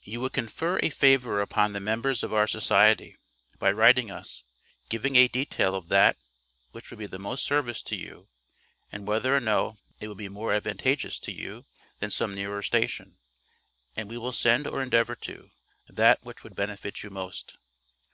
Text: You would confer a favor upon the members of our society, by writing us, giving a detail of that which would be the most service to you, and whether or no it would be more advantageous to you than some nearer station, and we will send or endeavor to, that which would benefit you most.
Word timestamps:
You 0.00 0.22
would 0.22 0.32
confer 0.32 0.80
a 0.82 0.88
favor 0.88 1.42
upon 1.42 1.74
the 1.74 1.78
members 1.78 2.22
of 2.22 2.32
our 2.32 2.46
society, 2.46 3.18
by 3.58 3.70
writing 3.70 4.10
us, 4.10 4.42
giving 4.88 5.14
a 5.14 5.28
detail 5.28 5.74
of 5.74 5.88
that 5.88 6.16
which 6.70 6.88
would 6.88 6.98
be 6.98 7.04
the 7.04 7.18
most 7.18 7.44
service 7.44 7.82
to 7.82 7.94
you, 7.94 8.30
and 8.90 9.06
whether 9.06 9.36
or 9.36 9.40
no 9.40 9.76
it 10.00 10.08
would 10.08 10.16
be 10.16 10.30
more 10.30 10.54
advantageous 10.54 11.18
to 11.20 11.32
you 11.32 11.66
than 11.98 12.10
some 12.10 12.32
nearer 12.34 12.62
station, 12.62 13.18
and 13.94 14.08
we 14.08 14.16
will 14.16 14.32
send 14.32 14.66
or 14.66 14.82
endeavor 14.82 15.16
to, 15.16 15.50
that 15.86 16.24
which 16.24 16.42
would 16.42 16.56
benefit 16.56 17.02
you 17.02 17.10
most. 17.10 17.58